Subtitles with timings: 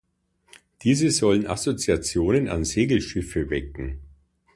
[0.81, 3.99] Diese sollen Assoziationen an Segelschiffe wecken.